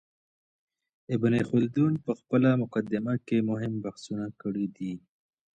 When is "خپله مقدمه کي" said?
2.19-3.37